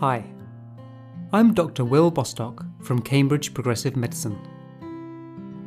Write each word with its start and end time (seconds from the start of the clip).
Hi, 0.00 0.26
I'm 1.32 1.54
Dr. 1.54 1.82
Will 1.86 2.10
Bostock 2.10 2.66
from 2.82 3.00
Cambridge 3.00 3.54
Progressive 3.54 3.96
Medicine. 3.96 4.38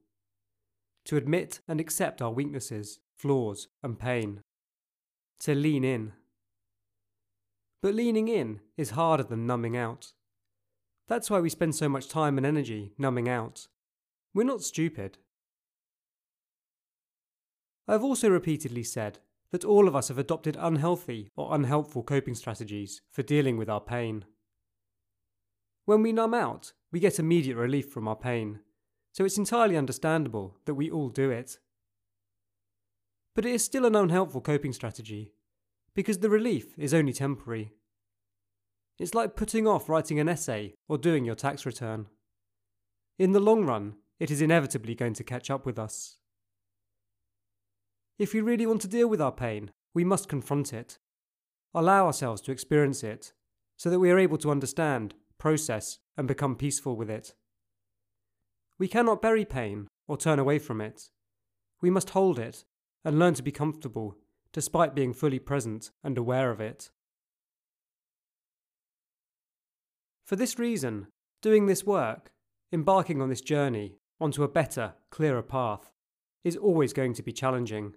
to 1.05 1.19
admit 1.19 1.61
and 1.69 1.79
accept 1.79 2.23
our 2.23 2.31
weaknesses, 2.33 3.01
flaws, 3.15 3.69
and 3.83 3.99
pain, 3.99 4.41
to 5.41 5.55
lean 5.55 5.85
in. 5.85 6.15
But 7.83 7.95
leaning 7.95 8.29
in 8.29 8.61
is 8.79 8.93
harder 8.93 9.25
than 9.25 9.47
numbing 9.47 9.77
out. 9.77 10.15
That's 11.07 11.29
why 11.29 11.41
we 11.41 11.51
spend 11.51 11.75
so 11.75 11.91
much 11.91 12.09
time 12.09 12.39
and 12.39 12.47
energy 12.47 12.95
numbing 12.97 13.29
out. 13.29 13.67
We're 14.33 14.45
not 14.45 14.63
stupid. 14.63 15.19
I 17.87 17.93
have 17.93 18.05
also 18.05 18.29
repeatedly 18.31 18.83
said 18.83 19.19
that 19.51 19.65
all 19.65 19.87
of 19.87 19.95
us 19.95 20.09
have 20.09 20.19
adopted 20.19 20.57
unhealthy 20.59 21.31
or 21.37 21.55
unhelpful 21.55 22.03
coping 22.03 22.35
strategies 22.35 23.03
for 23.11 23.23
dealing 23.23 23.57
with 23.57 23.69
our 23.69 23.81
pain. 23.81 24.25
When 25.85 26.03
we 26.03 26.13
numb 26.13 26.35
out, 26.35 26.73
we 26.91 26.99
get 26.99 27.19
immediate 27.19 27.57
relief 27.57 27.91
from 27.91 28.09
our 28.09 28.17
pain, 28.17 28.61
so 29.13 29.25
it's 29.25 29.39
entirely 29.39 29.77
understandable 29.77 30.57
that 30.65 30.75
we 30.75 30.91
all 30.91 31.09
do 31.11 31.31
it. 31.31 31.59
But 33.35 33.45
it 33.45 33.53
is 33.53 33.65
still 33.65 33.85
an 33.85 33.95
unhelpful 33.95 34.41
coping 34.41 34.73
strategy, 34.73 35.35
because 35.95 36.19
the 36.19 36.31
relief 36.31 36.79
is 36.79 36.95
only 36.95 37.13
temporary. 37.13 37.73
It's 38.99 39.15
like 39.15 39.37
putting 39.37 39.67
off 39.67 39.89
writing 39.89 40.19
an 40.19 40.29
essay 40.29 40.75
or 40.89 40.97
doing 40.97 41.25
your 41.25 41.35
tax 41.35 41.67
return. 41.67 42.07
In 43.19 43.33
the 43.33 43.41
long 43.41 43.65
run, 43.65 43.95
it 44.19 44.31
is 44.31 44.41
inevitably 44.41 44.95
going 44.95 45.15
to 45.15 45.25
catch 45.25 45.51
up 45.51 45.67
with 45.67 45.79
us. 45.79 46.17
If 48.19 48.33
we 48.33 48.41
really 48.41 48.67
want 48.67 48.81
to 48.83 48.89
deal 48.89 49.09
with 49.09 49.21
our 49.21 49.33
pain, 49.33 49.73
we 49.93 50.05
must 50.05 50.29
confront 50.29 50.73
it, 50.73 50.99
allow 51.75 52.07
ourselves 52.07 52.41
to 52.43 52.53
experience 52.53 53.03
it, 53.03 53.33
so 53.77 53.91
that 53.91 53.99
we 53.99 54.11
are 54.11 54.19
able 54.19 54.39
to 54.39 54.51
understand, 54.51 55.15
process, 55.39 55.99
and 56.17 56.29
become 56.29 56.55
peaceful 56.55 56.97
with 56.97 57.11
it. 57.11 57.35
We 58.79 58.87
cannot 58.87 59.23
bury 59.23 59.45
pain 59.45 59.89
or 60.07 60.17
turn 60.17 60.39
away 60.39 60.61
from 60.61 60.81
it. 60.81 61.11
We 61.81 61.91
must 61.91 62.11
hold 62.11 62.39
it 62.39 62.65
and 63.05 63.19
learn 63.19 63.35
to 63.35 63.43
be 63.43 63.51
comfortable, 63.51 64.17
despite 64.53 64.95
being 64.95 65.13
fully 65.13 65.41
present 65.41 65.91
and 66.05 66.17
aware 66.17 66.51
of 66.51 66.61
it. 66.61 66.91
For 70.25 70.37
this 70.37 70.59
reason, 70.59 71.09
doing 71.43 71.67
this 71.67 71.85
work, 71.85 72.31
embarking 72.73 73.21
on 73.21 73.29
this 73.29 73.41
journey 73.41 73.97
onto 74.21 74.45
a 74.45 74.49
better, 74.49 74.95
clearer 75.11 75.43
path, 75.43 75.91
is 76.45 76.57
always 76.57 76.93
going 76.93 77.15
to 77.15 77.23
be 77.23 77.33
challenging. 77.33 77.95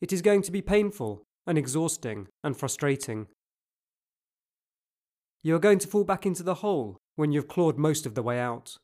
It 0.00 0.12
is 0.12 0.22
going 0.22 0.42
to 0.42 0.52
be 0.52 0.60
painful 0.60 1.24
and 1.46 1.56
exhausting 1.56 2.28
and 2.44 2.56
frustrating. 2.56 3.28
You 5.42 5.54
are 5.56 5.60
going 5.60 5.78
to 5.78 5.88
fall 5.88 6.04
back 6.04 6.26
into 6.26 6.42
the 6.42 6.56
hole 6.56 6.98
when 7.14 7.32
you 7.32 7.40
have 7.40 7.48
clawed 7.48 7.78
most 7.78 8.04
of 8.04 8.14
the 8.14 8.22
way 8.22 8.38
out. 8.38 8.76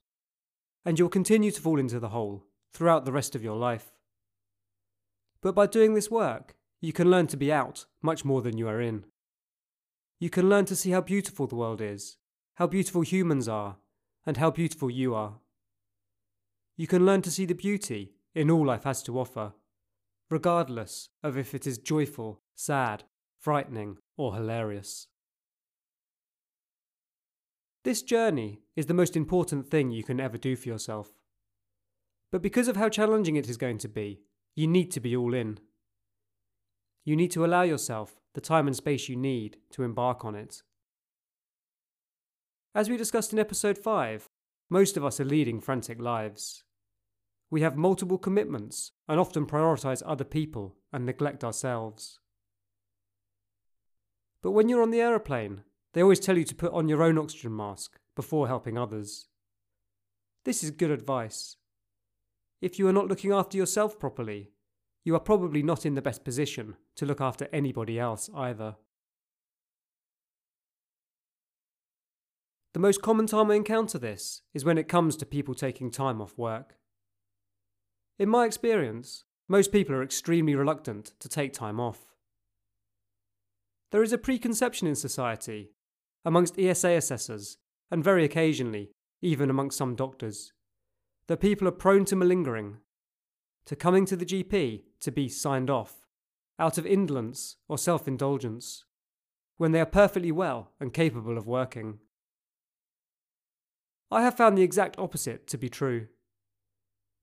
And 0.85 0.99
you'll 0.99 1.09
continue 1.09 1.51
to 1.51 1.61
fall 1.61 1.79
into 1.79 2.01
the 2.01 2.09
hole 2.09 2.45
throughout 2.73 3.05
the 3.05 3.13
rest 3.13 3.35
of 3.35 3.45
your 3.45 3.57
life. 3.57 3.93
But 5.43 5.55
by 5.55 5.67
doing 5.67 5.95
this 5.95 6.11
work, 6.11 6.55
you 6.81 6.93
can 6.93 7.11
learn 7.11 7.27
to 7.29 7.37
be 7.37 7.53
out 7.53 7.85
much 8.01 8.25
more 8.25 8.43
than 8.43 8.57
you 8.57 8.69
are 8.69 8.81
in. 8.81 9.05
You 10.19 10.31
can 10.31 10.49
learn 10.49 10.65
to 10.67 10.77
see 10.77 10.91
how 10.91 11.01
beautiful 11.01 11.47
the 11.47 11.57
world 11.57 11.81
is, 11.81 12.17
how 12.55 12.67
beautiful 12.67 13.03
humans 13.03 13.49
are, 13.49 13.77
and 14.25 14.37
how 14.37 14.51
beautiful 14.51 14.91
you 14.91 15.15
are. 15.15 15.41
You 16.77 16.87
can 16.87 17.05
learn 17.05 17.23
to 17.23 17.31
see 17.31 17.45
the 17.45 17.55
beauty 17.55 18.13
in 18.35 18.51
all 18.51 18.65
life 18.65 18.85
has 18.85 19.03
to 19.05 19.19
offer 19.19 19.53
regardless 20.33 21.11
of 21.23 21.37
if 21.37 21.55
it 21.55 21.67
is 21.67 21.77
joyful, 21.77 22.41
sad, 22.55 23.05
frightening, 23.39 23.99
or 24.17 24.35
hilarious. 24.35 25.09
This 27.85 28.01
journey 28.01 28.61
is 28.75 28.87
the 28.87 28.95
most 28.95 29.15
important 29.15 29.69
thing 29.69 29.91
you 29.91 30.03
can 30.03 30.19
ever 30.19 30.39
do 30.39 30.57
for 30.57 30.69
yourself. 30.71 31.11
But 32.31 32.41
because 32.41 32.67
of 32.67 32.77
how 32.77 32.89
challenging 32.89 33.37
it 33.37 33.47
is 33.47 33.59
going 33.59 33.77
to 33.79 33.89
be, 33.89 34.23
you 34.57 34.67
need 34.67 34.91
to 34.93 35.01
be 35.01 35.15
all 35.15 35.35
in. 35.35 35.59
You 37.05 37.15
need 37.15 37.33
to 37.33 37.45
allow 37.45 37.63
yourself 37.63 38.19
the 38.33 38.41
time 38.41 38.67
and 38.67 38.75
space 38.75 39.11
you 39.11 39.17
need 39.17 39.59
to 39.73 39.83
embark 39.83 40.25
on 40.25 40.35
it. 40.35 40.63
As 42.75 42.89
we 42.89 42.97
discussed 42.97 43.35
in 43.35 43.39
episode 43.39 43.77
5, 43.77 44.31
most 44.71 44.97
of 44.97 45.05
us 45.05 45.21
are 45.21 45.27
leading 45.27 45.61
frantic 45.61 46.01
lives. 46.01 46.65
We 47.53 47.61
have 47.61 47.77
multiple 47.77 48.17
commitments 48.17 48.93
and 49.07 49.21
often 49.21 49.45
prioritise 49.45 50.03
other 50.07 50.25
people 50.25 50.75
and 50.91 51.05
neglect 51.05 51.45
ourselves. 51.45 52.19
But 54.43 54.53
when 54.53 54.71
you're 54.71 54.81
on 54.81 54.91
the 54.91 55.03
aeroplane, 55.03 55.61
they 55.93 56.03
always 56.03 56.19
tell 56.19 56.39
you 56.39 56.45
to 56.45 56.55
put 56.55 56.73
on 56.73 56.89
your 56.89 57.03
own 57.03 57.19
oxygen 57.19 57.55
mask 57.55 57.99
before 58.17 58.49
helping 58.49 58.79
others. 58.79 59.29
This 60.47 60.65
is 60.65 60.71
good 60.71 60.91
advice. 60.91 61.57
If 62.63 62.79
you 62.79 62.89
are 62.89 62.93
not 62.93 63.09
looking 63.09 63.33
after 63.33 63.59
yourself 63.59 63.99
properly, 63.99 64.53
you 65.05 65.15
are 65.15 65.21
probably 65.21 65.63
not 65.63 65.85
in 65.85 65.95
the 65.95 66.01
best 66.01 66.25
position 66.25 66.77
to 66.97 67.05
look 67.05 67.21
after 67.21 67.51
anybody 67.53 67.99
else 67.99 68.31
either. 68.35 68.77
The 72.73 72.81
most 72.81 73.03
common 73.03 73.27
time 73.27 73.51
I 73.51 73.57
encounter 73.57 73.99
this 73.99 74.41
is 74.55 74.65
when 74.65 74.79
it 74.79 74.89
comes 74.89 75.17
to 75.17 75.27
people 75.27 75.55
taking 75.55 75.91
time 75.91 76.23
off 76.23 76.39
work. 76.39 76.77
In 78.19 78.29
my 78.29 78.45
experience, 78.45 79.25
most 79.49 79.73
people 79.73 79.95
are 79.95 80.03
extremely 80.03 80.55
reluctant 80.55 81.13
to 81.19 81.29
take 81.29 81.53
time 81.53 81.81
off. 81.81 82.15
There 83.91 84.03
is 84.03 84.13
a 84.13 84.19
preconception 84.19 84.87
in 84.87 84.95
society, 84.95 85.73
amongst 86.25 86.59
ESA 86.59 86.91
assessors, 86.91 87.59
and 87.91 88.03
very 88.03 88.25
occasionally, 88.25 88.91
even 89.21 89.51
amongst 89.51 89.77
some 89.77 89.95
doctors, 89.95 90.53
that 91.27 91.41
people 91.41 91.69
are 91.69 91.73
prone 91.73 92.05
to 92.07 92.17
malingering, 92.17 92.79
to 93.67 93.77
coming 93.77 94.07
to 94.07 94.17
the 94.17 94.25
GP 94.25 94.83
to 95.01 95.13
be 95.13 95.29
signed 95.29 95.71
off, 95.71 96.07
out 96.59 96.79
of 96.79 96.87
indolence 96.87 97.57
or 97.69 97.79
self 97.79 98.09
indulgence, 98.09 98.85
when 99.57 99.73
they 99.73 99.81
are 99.81 99.87
perfectly 99.87 100.33
well 100.33 100.73
and 100.81 100.93
capable 100.93 101.39
of 101.39 101.47
working. 101.47 101.99
I 104.11 104.23
have 104.23 104.37
found 104.37 104.59
the 104.59 104.63
exact 104.63 104.99
opposite 104.99 105.47
to 105.49 105.59
be 105.59 105.69
true. 105.69 106.09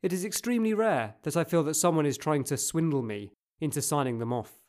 It 0.02 0.14
is 0.14 0.24
extremely 0.24 0.74
rare 0.74 1.16
that 1.24 1.36
I 1.36 1.44
feel 1.44 1.64
that 1.64 1.74
someone 1.74 2.06
is 2.06 2.18
trying 2.18 2.46
to 2.46 2.58
swindle 2.58 3.02
me 3.02 3.34
into 3.60 3.82
signing 3.82 4.20
them 4.20 4.32
off. 4.32 4.62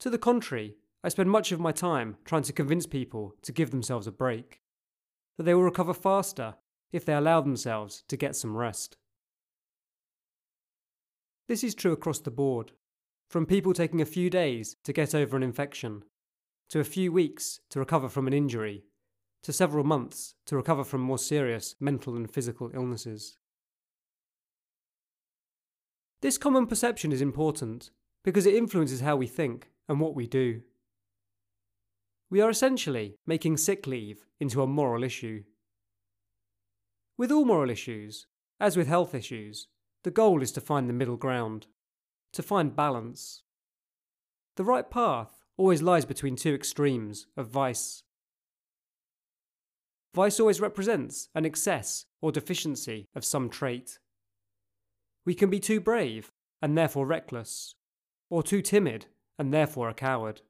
To 0.00 0.10
the 0.10 0.18
contrary, 0.18 0.76
I 1.02 1.08
spend 1.08 1.30
much 1.30 1.50
of 1.50 1.58
my 1.58 1.72
time 1.72 2.16
trying 2.24 2.42
to 2.42 2.52
convince 2.52 2.86
people 2.86 3.34
to 3.42 3.52
give 3.52 3.70
themselves 3.70 4.06
a 4.06 4.12
break, 4.12 4.60
that 5.36 5.44
they 5.44 5.54
will 5.54 5.62
recover 5.62 5.94
faster 5.94 6.54
if 6.92 7.04
they 7.04 7.14
allow 7.14 7.40
themselves 7.40 8.04
to 8.08 8.16
get 8.16 8.36
some 8.36 8.56
rest. 8.56 8.96
This 11.48 11.64
is 11.64 11.74
true 11.74 11.92
across 11.92 12.20
the 12.20 12.30
board, 12.30 12.72
from 13.28 13.46
people 13.46 13.72
taking 13.72 14.00
a 14.00 14.06
few 14.06 14.30
days 14.30 14.76
to 14.84 14.92
get 14.92 15.14
over 15.14 15.36
an 15.36 15.42
infection, 15.42 16.04
to 16.68 16.78
a 16.78 16.84
few 16.84 17.10
weeks 17.10 17.60
to 17.70 17.78
recover 17.78 18.08
from 18.08 18.26
an 18.26 18.32
injury, 18.32 18.84
to 19.42 19.52
several 19.52 19.84
months 19.84 20.34
to 20.46 20.56
recover 20.56 20.84
from 20.84 21.00
more 21.00 21.18
serious 21.18 21.74
mental 21.80 22.16
and 22.16 22.30
physical 22.30 22.70
illnesses. 22.74 23.38
This 26.20 26.38
common 26.38 26.66
perception 26.66 27.12
is 27.12 27.22
important 27.22 27.90
because 28.24 28.44
it 28.44 28.54
influences 28.54 29.00
how 29.00 29.16
we 29.16 29.26
think 29.26 29.70
and 29.88 30.00
what 30.00 30.16
we 30.16 30.26
do. 30.26 30.62
We 32.28 32.40
are 32.40 32.50
essentially 32.50 33.16
making 33.26 33.56
sick 33.56 33.86
leave 33.86 34.26
into 34.40 34.60
a 34.60 34.66
moral 34.66 35.04
issue. 35.04 35.44
With 37.16 37.30
all 37.30 37.44
moral 37.44 37.70
issues, 37.70 38.26
as 38.60 38.76
with 38.76 38.88
health 38.88 39.14
issues, 39.14 39.68
the 40.02 40.10
goal 40.10 40.42
is 40.42 40.52
to 40.52 40.60
find 40.60 40.88
the 40.88 40.92
middle 40.92 41.16
ground, 41.16 41.68
to 42.32 42.42
find 42.42 42.74
balance. 42.74 43.42
The 44.56 44.64
right 44.64 44.90
path 44.90 45.44
always 45.56 45.82
lies 45.82 46.04
between 46.04 46.36
two 46.36 46.54
extremes 46.54 47.26
of 47.36 47.48
vice. 47.48 48.02
Vice 50.14 50.40
always 50.40 50.60
represents 50.60 51.28
an 51.34 51.44
excess 51.44 52.06
or 52.20 52.32
deficiency 52.32 53.06
of 53.14 53.24
some 53.24 53.48
trait. 53.48 53.98
We 55.28 55.34
can 55.34 55.50
be 55.50 55.60
too 55.60 55.78
brave 55.78 56.32
and 56.62 56.74
therefore 56.74 57.04
reckless, 57.04 57.74
or 58.30 58.42
too 58.42 58.62
timid 58.62 59.04
and 59.38 59.52
therefore 59.52 59.90
a 59.90 59.92
coward. 59.92 60.40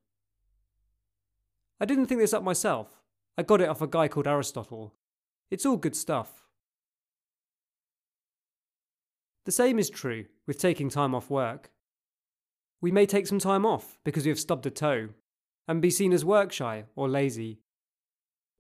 I 1.81 1.85
didn't 1.85 2.07
think 2.07 2.21
this 2.21 2.33
up 2.33 2.45
myself. 2.45 3.03
I 3.37 3.43
got 3.43 3.61
it 3.61 3.69
off 3.69 3.83
a 3.83 3.89
guy 3.89 4.07
called 4.07 4.29
Aristotle. 4.29 4.95
It's 5.51 5.67
all 5.67 5.79
good 5.79 5.97
stuff. 5.97 6.45
The 9.47 9.51
same 9.51 9.81
is 9.81 9.91
true 9.91 10.27
with 10.47 10.61
taking 10.61 10.91
time 10.91 11.13
off 11.13 11.29
work. 11.29 11.73
We 12.81 12.93
may 12.93 13.05
take 13.05 13.27
some 13.27 13.41
time 13.41 13.67
off 13.67 13.99
because 14.05 14.27
we 14.27 14.31
have 14.31 14.39
stubbed 14.39 14.67
a 14.67 14.71
toe 14.71 15.09
and 15.67 15.83
be 15.83 15.91
seen 15.91 16.13
as 16.13 16.25
work 16.25 16.53
shy 16.53 16.85
or 16.95 17.09
lazy. 17.09 17.59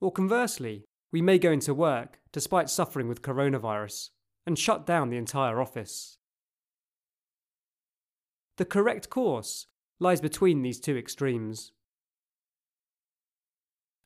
Or 0.00 0.10
conversely, 0.10 0.82
we 1.12 1.22
may 1.22 1.38
go 1.38 1.52
into 1.52 1.72
work 1.74 2.18
despite 2.32 2.70
suffering 2.70 3.06
with 3.06 3.22
coronavirus 3.22 4.10
and 4.48 4.58
shut 4.58 4.86
down 4.86 5.10
the 5.10 5.18
entire 5.18 5.60
office. 5.60 6.16
The 8.56 8.64
correct 8.64 9.10
course 9.10 9.66
lies 10.00 10.22
between 10.22 10.62
these 10.62 10.80
two 10.80 10.96
extremes. 10.96 11.72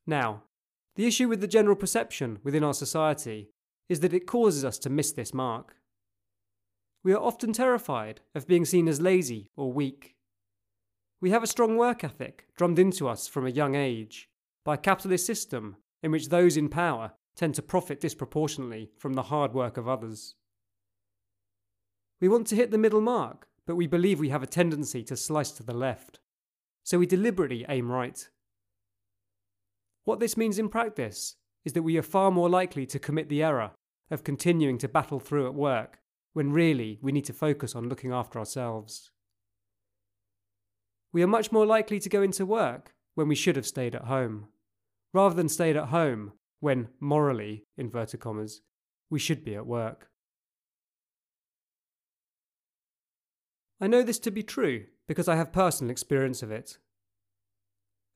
Now, 0.05 0.43
the 0.97 1.07
issue 1.07 1.29
with 1.29 1.41
the 1.41 1.47
general 1.47 1.77
perception 1.77 2.41
within 2.43 2.65
our 2.65 2.75
society 2.75 3.51
is 3.89 4.01
that 4.01 4.13
it 4.13 4.27
causes 4.27 4.65
us 4.65 4.81
to 4.81 4.91
miss 4.91 5.13
this 5.13 5.33
mark. 5.33 5.77
We 7.05 7.13
are 7.13 7.23
often 7.23 7.53
terrified 7.53 8.21
of 8.35 8.49
being 8.49 8.65
seen 8.65 8.89
as 8.89 9.01
lazy 9.01 9.53
or 9.57 9.73
weak. 9.73 10.17
We 11.21 11.31
have 11.31 11.45
a 11.45 11.55
strong 11.55 11.77
work 11.77 12.03
ethic 12.03 12.47
drummed 12.57 12.81
into 12.81 13.09
us 13.09 13.29
from 13.29 13.47
a 13.47 13.51
young 13.51 13.77
age 13.77 14.29
by 14.65 14.75
a 14.75 14.79
capitalist 14.89 15.25
system 15.25 15.77
in 16.03 16.11
which 16.11 16.31
those 16.31 16.57
in 16.57 16.69
power 16.69 17.13
tend 17.35 17.55
to 17.55 17.63
profit 17.63 18.01
disproportionately 18.01 18.91
from 18.99 19.15
the 19.15 19.25
hard 19.25 19.53
work 19.55 19.77
of 19.77 19.89
others. 19.89 20.35
We 22.21 22.29
want 22.29 22.47
to 22.49 22.57
hit 22.57 22.71
the 22.71 22.79
middle 22.79 23.01
mark, 23.01 23.49
but 23.67 23.77
we 23.77 23.87
believe 23.87 24.21
we 24.21 24.29
have 24.29 24.43
a 24.43 24.47
tendency 24.47 25.03
to 25.05 25.17
slice 25.17 25.51
to 25.53 25.63
the 25.63 25.75
left, 25.75 26.21
so 26.85 26.99
we 26.99 27.07
deliberately 27.07 27.65
aim 27.69 27.91
right. 27.91 28.29
What 30.05 30.21
this 30.21 30.37
means 30.37 30.59
in 30.59 30.69
practice 30.69 31.37
is 31.65 31.73
that 31.73 31.83
we 31.83 31.97
are 31.97 32.03
far 32.03 32.31
more 32.31 32.49
likely 32.49 32.87
to 32.87 32.99
commit 32.99 33.29
the 33.29 33.43
error 33.43 33.73
of 34.11 34.25
continuing 34.25 34.79
to 34.79 34.89
battle 34.89 35.21
through 35.21 35.47
at 35.47 35.55
work 35.55 35.99
when 36.33 36.53
really 36.53 36.99
we 37.03 37.13
need 37.13 37.25
to 37.25 37.33
focus 37.33 37.75
on 37.75 37.89
looking 37.89 38.13
after 38.13 38.39
ourselves. 38.39 39.11
We 41.13 41.23
are 41.23 41.29
much 41.29 41.53
more 41.53 41.67
likely 41.67 42.01
to 42.01 42.09
go 42.09 42.23
into 42.23 42.47
work 42.47 42.95
when 43.15 43.29
we 43.29 43.35
should 43.35 43.57
have 43.57 43.67
stayed 43.67 43.95
at 43.95 44.05
home, 44.05 44.49
rather 45.13 45.35
than 45.35 45.49
stayed 45.49 45.77
at 45.77 45.89
home 45.89 46.33
when, 46.63 46.87
morally, 47.01 47.65
inverted 47.77 48.21
commas, 48.21 48.61
we 49.11 49.19
should 49.19 49.45
be 49.45 49.57
at 49.57 49.67
work. 49.67 50.09
I 53.81 53.89
know 53.89 54.05
this 54.05 54.21
to 54.21 54.31
be 54.31 54.45
true 54.45 54.85
because 55.09 55.27
I 55.27 55.35
have 55.35 55.53
personal 55.53 55.91
experience 55.91 56.41
of 56.41 56.53
it. 56.53 56.79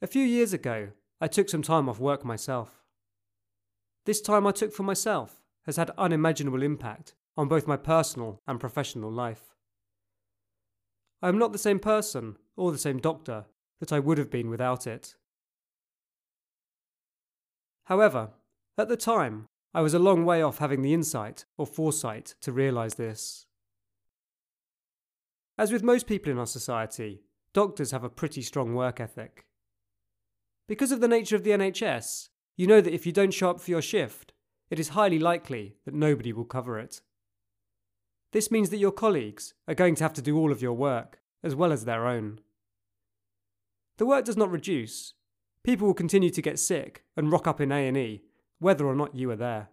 A 0.00 0.06
few 0.06 0.22
years 0.22 0.52
ago, 0.52 0.90
I 1.20 1.26
took 1.26 1.48
some 1.48 1.62
time 1.62 1.88
off 1.88 1.98
work 1.98 2.24
myself. 2.24 2.84
This 4.04 4.20
time 4.20 4.46
I 4.46 4.52
took 4.52 4.72
for 4.72 4.84
myself 4.84 5.42
has 5.64 5.76
had 5.76 5.90
unimaginable 5.98 6.62
impact 6.62 7.16
on 7.36 7.48
both 7.48 7.66
my 7.66 7.76
personal 7.76 8.42
and 8.46 8.60
professional 8.60 9.10
life. 9.10 9.56
I 11.20 11.28
am 11.28 11.38
not 11.38 11.50
the 11.50 11.58
same 11.58 11.80
person 11.80 12.36
or 12.56 12.70
the 12.70 12.78
same 12.78 12.98
doctor 12.98 13.46
that 13.80 13.92
I 13.92 13.98
would 13.98 14.18
have 14.18 14.30
been 14.30 14.50
without 14.50 14.86
it. 14.86 15.16
However, 17.86 18.30
at 18.78 18.88
the 18.88 18.96
time, 18.96 19.46
I 19.72 19.80
was 19.80 19.94
a 19.94 19.98
long 19.98 20.24
way 20.24 20.42
off 20.42 20.58
having 20.58 20.82
the 20.82 20.94
insight 20.94 21.44
or 21.56 21.66
foresight 21.66 22.34
to 22.42 22.52
realise 22.52 22.94
this. 22.94 23.46
As 25.58 25.72
with 25.72 25.82
most 25.82 26.06
people 26.06 26.30
in 26.30 26.38
our 26.38 26.46
society, 26.46 27.22
doctors 27.54 27.90
have 27.90 28.04
a 28.04 28.10
pretty 28.10 28.42
strong 28.42 28.74
work 28.74 29.00
ethic. 29.00 29.46
Because 30.68 30.92
of 30.92 31.00
the 31.00 31.08
nature 31.08 31.36
of 31.36 31.44
the 31.44 31.50
NHS, 31.50 32.28
you 32.56 32.66
know 32.66 32.80
that 32.80 32.92
if 32.92 33.06
you 33.06 33.12
don't 33.12 33.32
show 33.32 33.50
up 33.50 33.60
for 33.60 33.70
your 33.70 33.82
shift, 33.82 34.32
it 34.68 34.80
is 34.80 34.90
highly 34.90 35.18
likely 35.18 35.76
that 35.84 35.94
nobody 35.94 36.32
will 36.32 36.44
cover 36.44 36.78
it. 36.78 37.00
This 38.32 38.50
means 38.50 38.70
that 38.70 38.78
your 38.78 38.92
colleagues 38.92 39.54
are 39.68 39.74
going 39.74 39.94
to 39.94 40.04
have 40.04 40.12
to 40.14 40.22
do 40.22 40.36
all 40.36 40.50
of 40.50 40.60
your 40.60 40.74
work, 40.74 41.20
as 41.44 41.54
well 41.54 41.72
as 41.72 41.84
their 41.84 42.06
own. 42.06 42.40
The 43.98 44.06
work 44.06 44.24
does 44.24 44.36
not 44.36 44.50
reduce. 44.50 45.14
People 45.66 45.88
will 45.88 45.94
continue 45.94 46.30
to 46.30 46.40
get 46.40 46.60
sick 46.60 47.02
and 47.16 47.32
rock 47.32 47.48
up 47.48 47.60
in 47.60 47.72
A&E, 47.72 48.22
whether 48.60 48.86
or 48.86 48.94
not 48.94 49.16
you 49.16 49.32
are 49.32 49.36
there. 49.36 49.70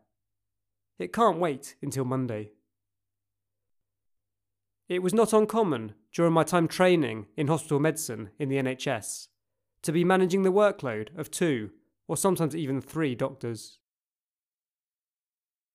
It 0.97 1.13
can't 1.13 1.37
wait 1.37 1.75
until 1.83 2.03
Monday. 2.03 2.53
It 4.89 5.03
was 5.03 5.13
not 5.13 5.33
uncommon 5.33 5.93
during 6.11 6.33
my 6.33 6.43
time 6.43 6.67
training 6.67 7.27
in 7.37 7.45
hospital 7.45 7.79
medicine 7.79 8.31
in 8.39 8.49
the 8.49 8.55
NHS 8.55 9.27
to 9.83 9.91
be 9.91 10.03
managing 10.03 10.41
the 10.41 10.51
workload 10.51 11.15
of 11.15 11.29
two 11.29 11.69
or 12.07 12.17
sometimes 12.17 12.55
even 12.55 12.81
three 12.81 13.13
doctors. 13.13 13.77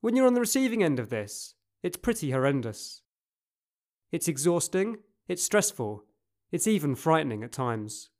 When 0.00 0.16
you're 0.16 0.26
on 0.26 0.34
the 0.34 0.40
receiving 0.40 0.82
end 0.82 0.98
of 0.98 1.10
this, 1.10 1.54
it's 1.80 1.96
pretty 1.96 2.32
horrendous. 2.32 3.02
It's 4.10 4.26
exhausting, 4.26 4.96
it's 5.28 5.44
stressful, 5.44 6.02
it's 6.50 6.66
even 6.66 6.96
frightening 6.96 7.44
at 7.44 7.52
times. 7.52 8.10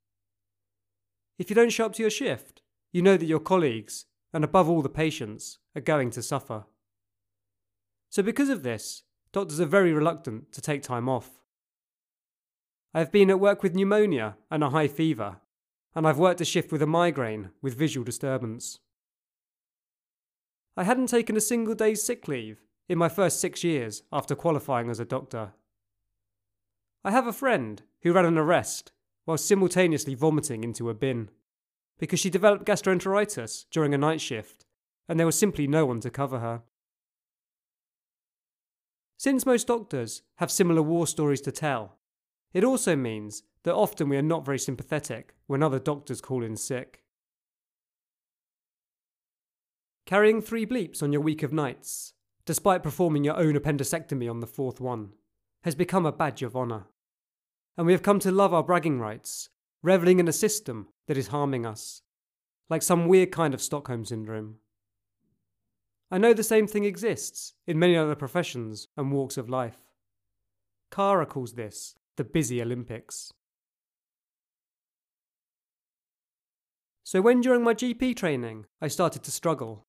If 1.39 1.51
you 1.51 1.55
don't 1.55 1.71
show 1.71 1.87
up 1.87 1.93
to 1.95 2.03
your 2.03 2.11
shift, 2.11 2.63
you 2.93 3.01
know 3.01 3.17
that 3.17 3.27
your 3.27 3.39
colleagues, 3.39 4.07
and 4.33 4.43
above 4.43 4.69
all 4.69 4.83
the 4.83 4.89
patients, 4.89 5.59
are 5.77 5.81
going 5.81 6.11
to 6.11 6.23
suffer. 6.23 6.65
So, 8.11 8.23
because 8.23 8.49
of 8.49 8.63
this, 8.63 9.05
doctors 9.33 9.61
are 9.61 9.67
very 9.67 9.93
reluctant 9.93 10.53
to 10.53 10.61
take 10.61 10.83
time 10.83 11.09
off. 11.09 11.31
I 12.93 12.99
have 12.99 13.13
been 13.13 13.31
at 13.31 13.39
work 13.39 13.63
with 13.63 13.75
pneumonia 13.75 14.37
and 14.51 14.65
a 14.65 14.71
high 14.71 14.89
fever, 14.89 15.37
and 15.95 16.07
I've 16.07 16.19
worked 16.19 16.41
a 16.41 16.45
shift 16.45 16.73
with 16.73 16.83
a 16.83 16.87
migraine 16.87 17.51
with 17.63 17.79
visual 17.79 18.05
disturbance. 18.05 18.81
I 20.77 20.85
hadn't 20.85 21.09
taken 21.09 21.37
a 21.37 21.41
single 21.41 21.75
day's 21.75 22.03
sick 22.03 22.27
leave 22.27 22.65
in 22.89 22.99
my 22.99 23.09
first 23.09 23.41
six 23.41 23.63
years 23.63 24.03
after 24.13 24.35
qualifying 24.35 24.91
as 24.91 25.01
a 25.01 25.05
doctor. 25.05 25.53
I 27.05 27.11
have 27.11 27.27
a 27.27 27.33
friend 27.33 27.83
who 28.03 28.13
ran 28.13 28.25
an 28.25 28.39
arrest 28.39 28.93
while 29.29 29.37
simultaneously 29.37 30.15
vomiting 30.15 30.65
into 30.65 30.89
a 30.89 30.95
bin 30.95 31.29
because 31.99 32.19
she 32.19 32.31
developed 32.31 32.65
gastroenteritis 32.65 33.67
during 33.71 33.93
a 33.93 33.99
night 33.99 34.23
shift 34.23 34.65
and 35.07 35.21
there 35.21 35.27
was 35.27 35.39
simply 35.39 35.67
no 35.67 35.85
one 35.85 36.01
to 36.01 36.09
cover 36.09 36.39
her. 36.39 36.63
Since 39.19 39.45
most 39.45 39.67
doctors 39.67 40.23
have 40.37 40.51
similar 40.51 40.81
war 40.81 41.07
stories 41.07 41.43
to 41.43 41.53
tell, 41.53 41.99
it 42.55 42.65
also 42.65 42.97
means 42.97 43.43
that 43.65 43.75
often 43.75 44.09
we 44.09 44.17
are 44.17 44.23
not 44.23 44.47
very 44.47 44.59
sympathetic 44.59 45.35
when 45.47 45.63
other 45.63 45.79
doctors 45.79 46.23
call 46.23 46.43
in 46.43 46.57
sick. 46.57 47.03
Carrying 50.07 50.41
three 50.41 50.65
bleeps 50.65 51.03
on 51.03 51.13
your 51.13 51.21
week 51.21 51.43
of 51.43 51.53
nights 51.53 52.15
despite 52.49 52.83
performing 52.83 53.25
your 53.25 53.37
own 53.37 53.53
appendectomy 53.57 54.27
on 54.31 54.41
the 54.41 54.47
fourth 54.47 54.81
one, 54.81 55.11
has 55.65 55.75
become 55.75 56.07
a 56.07 56.13
badge 56.13 56.43
of 56.43 56.57
honour. 56.57 56.87
And 57.79 57.87
we 57.87 57.93
have 57.93 58.03
come 58.03 58.19
to 58.21 58.33
love 58.33 58.53
our 58.53 58.65
bragging 58.65 58.99
rights, 58.99 59.51
revelling 59.85 60.19
in 60.19 60.27
a 60.27 60.33
system 60.33 60.89
that 61.07 61.17
is 61.17 61.29
harming 61.29 61.65
us, 61.65 62.03
like 62.69 62.83
some 62.83 63.07
weird 63.07 63.31
kind 63.31 63.55
of 63.55 63.63
Stockholm 63.63 64.05
syndrome. 64.05 64.57
I 66.11 66.19
know 66.19 66.35
the 66.35 66.43
same 66.43 66.67
thing 66.67 66.85
exists 66.85 67.55
in 67.69 67.79
many 67.79 67.97
other 67.97 68.17
professions 68.17 68.89
and 68.97 69.13
walks 69.13 69.37
of 69.37 69.49
life. 69.49 69.93
Kara 70.91 71.25
calls 71.25 71.53
this 71.53 71.95
the 72.17 72.25
busy 72.25 72.61
Olympics. 72.61 73.33
So, 77.05 77.21
when 77.21 77.41
during 77.41 77.63
my 77.63 77.75
GP 77.75 78.17
training 78.17 78.67
I 78.83 78.89
started 78.89 79.23
to 79.23 79.31
struggle, 79.31 79.87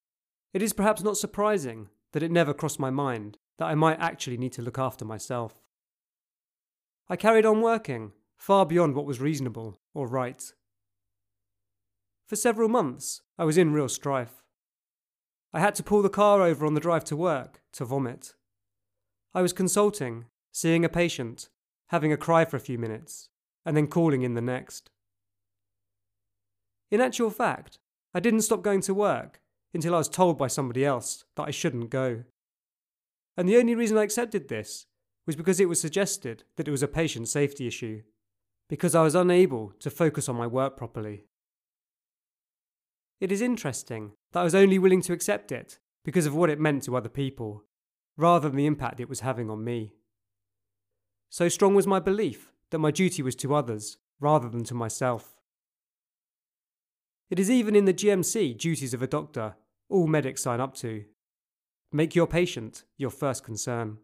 it 0.53 0.61
is 0.61 0.73
perhaps 0.73 1.01
not 1.01 1.17
surprising 1.17 1.89
that 2.11 2.21
it 2.21 2.31
never 2.31 2.53
crossed 2.53 2.79
my 2.79 2.91
mind 2.91 3.39
that 3.57 3.65
I 3.65 3.73
might 3.73 3.99
actually 3.99 4.37
need 4.37 4.53
to 4.53 4.61
look 4.61 4.77
after 4.77 5.05
myself. 5.05 5.68
I 7.09 7.15
carried 7.15 7.45
on 7.45 7.61
working, 7.61 8.11
far 8.37 8.65
beyond 8.65 8.95
what 8.95 9.05
was 9.05 9.19
reasonable 9.19 9.79
or 9.95 10.07
right. 10.07 10.43
For 12.27 12.35
several 12.35 12.69
months, 12.69 13.21
I 13.37 13.45
was 13.45 13.57
in 13.57 13.73
real 13.73 13.89
strife. 13.89 14.43
I 15.51 15.59
had 15.59 15.73
to 15.75 15.83
pull 15.83 16.03
the 16.03 16.09
car 16.09 16.43
over 16.43 16.67
on 16.67 16.75
the 16.75 16.79
drive 16.79 17.03
to 17.05 17.15
work 17.15 17.61
to 17.73 17.85
vomit. 17.85 18.35
I 19.33 19.41
was 19.41 19.53
consulting, 19.53 20.25
seeing 20.51 20.85
a 20.85 20.89
patient, 20.89 21.49
having 21.87 22.13
a 22.13 22.17
cry 22.17 22.45
for 22.45 22.57
a 22.57 22.59
few 22.61 22.77
minutes, 22.77 23.29
and 23.65 23.75
then 23.75 23.87
calling 23.87 24.21
in 24.21 24.35
the 24.35 24.41
next. 24.41 24.91
In 26.91 27.01
actual 27.01 27.31
fact, 27.31 27.79
I 28.13 28.19
didn't 28.19 28.41
stop 28.41 28.61
going 28.61 28.81
to 28.81 28.93
work 28.93 29.41
until 29.73 29.95
I 29.95 29.99
was 29.99 30.09
told 30.09 30.37
by 30.37 30.47
somebody 30.47 30.85
else 30.85 31.25
that 31.35 31.47
I 31.47 31.51
shouldn't 31.51 31.89
go. 31.89 32.23
And 33.35 33.49
the 33.49 33.57
only 33.57 33.73
reason 33.73 33.97
I 33.97 34.03
accepted 34.03 34.47
this 34.47 34.85
was 35.29 35.35
because 35.35 35.59
it 35.59 35.69
was 35.69 35.79
suggested 35.79 36.43
that 36.55 36.67
it 36.67 36.71
was 36.71 36.81
a 36.81 36.87
patient 36.87 37.27
safety 37.27 37.67
issue, 37.67 38.01
because 38.67 38.95
I 38.95 39.03
was 39.03 39.13
unable 39.13 39.73
to 39.79 39.91
focus 39.91 40.27
on 40.27 40.35
my 40.35 40.47
work 40.47 40.75
properly. 40.75 41.25
It 43.21 43.31
is 43.31 43.39
interesting 43.39 44.13
that 44.31 44.39
I 44.39 44.43
was 44.43 44.55
only 44.55 44.79
willing 44.79 45.03
to 45.03 45.13
accept 45.13 45.51
it 45.51 45.77
because 46.03 46.25
of 46.25 46.33
what 46.33 46.49
it 46.49 46.59
meant 46.59 46.81
to 46.85 46.97
other 46.97 47.09
people, 47.09 47.63
rather 48.17 48.49
than 48.49 48.57
the 48.57 48.65
impact 48.65 48.99
it 48.99 49.07
was 49.07 49.19
having 49.19 49.51
on 49.51 49.63
me. 49.63 49.93
So 51.29 51.47
strong 51.47 51.75
was 51.75 51.85
my 51.85 51.99
belief 51.99 52.51
that 52.71 52.79
my 52.79 52.89
duty 52.89 53.21
was 53.21 53.35
to 53.35 53.53
others 53.53 53.99
rather 54.19 54.49
than 54.49 54.63
to 54.63 54.73
myself. 54.73 55.35
It 57.29 57.37
is 57.37 57.51
even 57.51 57.75
in 57.75 57.85
the 57.85 57.93
GMC 57.93 58.57
duties 58.57 58.95
of 58.95 59.03
a 59.03 59.07
doctor 59.07 59.57
all 59.89 60.07
medics 60.07 60.41
sign 60.41 60.59
up 60.59 60.73
to. 60.77 61.05
Make 61.91 62.15
your 62.15 62.25
patient 62.25 62.83
your 62.97 63.11
first 63.11 63.43
concern. 63.43 63.99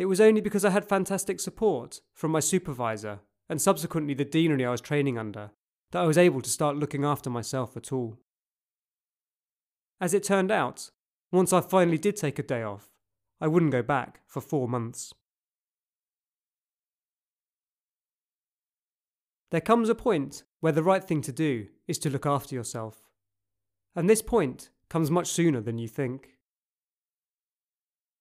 It 0.00 0.08
was 0.08 0.18
only 0.18 0.40
because 0.40 0.64
I 0.64 0.70
had 0.70 0.88
fantastic 0.88 1.40
support 1.40 2.00
from 2.14 2.30
my 2.30 2.40
supervisor 2.40 3.18
and 3.50 3.60
subsequently 3.60 4.14
the 4.14 4.24
deanery 4.24 4.64
I 4.64 4.70
was 4.70 4.80
training 4.80 5.18
under 5.18 5.50
that 5.90 6.02
I 6.02 6.06
was 6.06 6.16
able 6.16 6.40
to 6.40 6.48
start 6.48 6.78
looking 6.78 7.04
after 7.04 7.28
myself 7.28 7.76
at 7.76 7.92
all. 7.92 8.16
As 10.00 10.14
it 10.14 10.24
turned 10.24 10.50
out, 10.50 10.90
once 11.30 11.52
I 11.52 11.60
finally 11.60 11.98
did 11.98 12.16
take 12.16 12.38
a 12.38 12.42
day 12.42 12.62
off, 12.62 12.88
I 13.42 13.48
wouldn't 13.48 13.72
go 13.72 13.82
back 13.82 14.20
for 14.26 14.40
four 14.40 14.66
months. 14.66 15.12
There 19.50 19.60
comes 19.60 19.90
a 19.90 19.94
point 19.94 20.44
where 20.60 20.72
the 20.72 20.82
right 20.82 21.04
thing 21.04 21.20
to 21.20 21.32
do 21.32 21.66
is 21.86 21.98
to 21.98 22.08
look 22.08 22.24
after 22.24 22.54
yourself. 22.54 23.10
And 23.94 24.08
this 24.08 24.22
point 24.22 24.70
comes 24.88 25.10
much 25.10 25.26
sooner 25.26 25.60
than 25.60 25.76
you 25.76 25.88
think. 25.88 26.38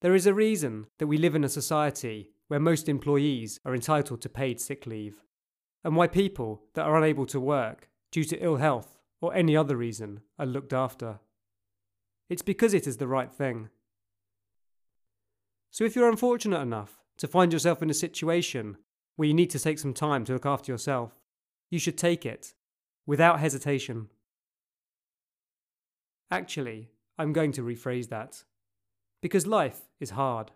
There 0.01 0.15
is 0.15 0.25
a 0.25 0.33
reason 0.33 0.87
that 0.97 1.07
we 1.07 1.17
live 1.17 1.35
in 1.35 1.43
a 1.43 1.49
society 1.49 2.31
where 2.47 2.59
most 2.59 2.87
employees 2.87 3.59
are 3.65 3.75
entitled 3.75 4.21
to 4.21 4.29
paid 4.29 4.59
sick 4.59 4.85
leave, 4.85 5.23
and 5.83 5.95
why 5.95 6.07
people 6.07 6.63
that 6.73 6.85
are 6.85 6.97
unable 6.97 7.25
to 7.27 7.39
work 7.39 7.89
due 8.11 8.23
to 8.23 8.43
ill 8.43 8.57
health 8.57 8.97
or 9.21 9.33
any 9.33 9.55
other 9.55 9.75
reason 9.75 10.21
are 10.37 10.45
looked 10.45 10.73
after. 10.73 11.19
It's 12.29 12.41
because 12.41 12.73
it 12.73 12.87
is 12.87 12.97
the 12.97 13.07
right 13.07 13.31
thing. 13.31 13.69
So 15.71 15.83
if 15.83 15.95
you're 15.95 16.09
unfortunate 16.09 16.61
enough 16.61 16.99
to 17.17 17.27
find 17.27 17.51
yourself 17.51 17.81
in 17.81 17.89
a 17.89 17.93
situation 17.93 18.77
where 19.17 19.27
you 19.27 19.33
need 19.33 19.49
to 19.49 19.59
take 19.59 19.79
some 19.79 19.93
time 19.93 20.23
to 20.25 20.33
look 20.33 20.45
after 20.45 20.71
yourself, 20.71 21.19
you 21.69 21.77
should 21.77 21.97
take 21.97 22.25
it, 22.25 22.53
without 23.05 23.39
hesitation. 23.39 24.07
Actually, 26.31 26.89
I'm 27.17 27.33
going 27.33 27.51
to 27.53 27.61
rephrase 27.61 28.09
that. 28.09 28.43
Because 29.21 29.45
life 29.45 29.81
is 29.99 30.11
hard, 30.11 30.51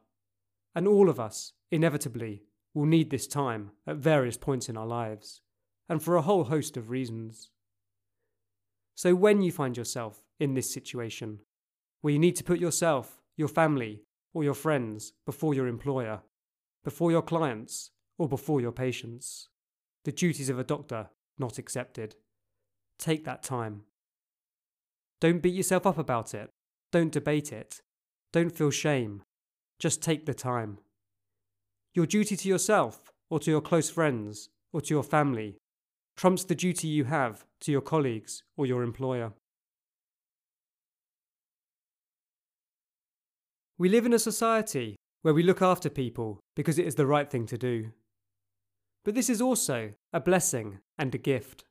and 0.75 0.88
all 0.88 1.10
of 1.10 1.20
us, 1.20 1.53
inevitably, 1.72 2.43
will 2.74 2.86
need 2.86 3.10
this 3.10 3.27
time 3.27 3.72
at 3.86 3.98
various 3.98 4.38
points 4.38 4.70
in 4.70 4.77
our 4.77 4.88
lives, 4.88 5.41
and 5.89 6.01
for 6.01 6.15
a 6.15 6.22
whole 6.22 6.46
host 6.46 6.77
of 6.77 6.89
reasons. 6.89 7.51
So 8.96 9.15
when 9.15 9.41
you 9.41 9.51
find 9.51 9.75
yourself 9.75 10.24
in 10.39 10.53
this 10.53 10.74
situation, 10.74 11.41
where 12.01 12.13
you 12.13 12.20
need 12.20 12.36
to 12.38 12.43
put 12.43 12.60
yourself, 12.60 13.22
your 13.38 13.48
family, 13.48 14.01
or 14.34 14.43
your 14.43 14.53
friends 14.53 15.13
before 15.25 15.53
your 15.53 15.67
employer, 15.67 16.22
before 16.84 17.12
your 17.12 17.22
clients, 17.22 17.91
or 18.17 18.27
before 18.27 18.62
your 18.62 18.72
patients, 18.72 19.50
the 20.05 20.12
duties 20.12 20.50
of 20.50 20.60
a 20.60 20.63
doctor 20.63 21.10
not 21.38 21.58
accepted. 21.58 22.15
Take 23.00 23.25
that 23.25 23.43
time. 23.43 23.84
Don't 25.20 25.41
beat 25.41 25.55
yourself 25.55 25.88
up 25.88 25.98
about 25.98 26.34
it. 26.34 26.50
Don't 26.91 27.12
debate 27.12 27.51
it. 27.51 27.82
Don't 28.34 28.50
feel 28.50 28.72
shame. 28.72 29.22
Just 29.80 30.02
take 30.02 30.25
the 30.25 30.34
time. 30.34 30.80
Your 31.94 32.08
duty 32.08 32.36
to 32.36 32.50
yourself, 32.50 33.12
or 33.30 33.40
to 33.40 33.52
your 33.52 33.62
close 33.62 33.92
friends, 33.92 34.50
or 34.74 34.82
to 34.82 34.94
your 34.94 35.04
family, 35.04 35.58
trumps 36.18 36.44
the 36.44 36.56
duty 36.56 36.88
you 36.88 37.06
have 37.06 37.46
to 37.62 37.72
your 37.72 37.82
colleagues 37.82 38.42
or 38.58 38.66
your 38.66 38.82
employer. 38.82 39.34
We 43.78 43.88
live 43.88 44.06
in 44.06 44.13
a 44.13 44.20
society 44.20 44.96
where 45.22 45.34
we 45.34 45.44
look 45.44 45.62
after 45.62 45.90
people 45.90 46.40
because 46.56 46.80
it 46.80 46.88
is 46.88 46.96
the 46.96 47.06
right 47.06 47.30
thing 47.30 47.46
to 47.48 47.58
do. 47.58 47.92
But 49.06 49.13
this 49.13 49.30
is 49.30 49.42
also 49.42 49.92
a 50.12 50.20
blessing 50.20 50.80
and 50.98 51.13
a 51.13 51.20
gift. 51.20 51.66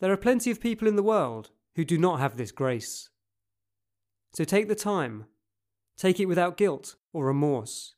There 0.00 0.12
are 0.12 0.16
plenty 0.16 0.50
of 0.50 0.60
people 0.60 0.86
in 0.86 0.96
the 0.96 1.02
world 1.02 1.50
who 1.74 1.84
do 1.84 1.98
not 1.98 2.20
have 2.20 2.36
this 2.36 2.52
grace. 2.52 3.08
So 4.34 4.44
take 4.44 4.68
the 4.68 4.74
time, 4.74 5.26
take 5.96 6.18
it 6.18 6.26
without 6.26 6.56
guilt 6.56 6.96
or 7.12 7.26
remorse, 7.26 7.94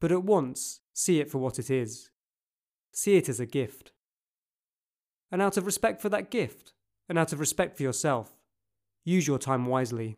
but 0.00 0.12
at 0.12 0.24
once 0.24 0.80
see 0.92 1.20
it 1.20 1.30
for 1.30 1.38
what 1.38 1.58
it 1.58 1.70
is. 1.70 2.10
See 2.92 3.16
it 3.16 3.28
as 3.28 3.38
a 3.38 3.46
gift. 3.46 3.92
And 5.30 5.40
out 5.40 5.56
of 5.56 5.66
respect 5.66 6.00
for 6.00 6.08
that 6.08 6.30
gift, 6.30 6.72
and 7.08 7.18
out 7.18 7.32
of 7.32 7.40
respect 7.40 7.76
for 7.76 7.82
yourself, 7.82 8.32
use 9.04 9.26
your 9.26 9.38
time 9.38 9.66
wisely. 9.66 10.16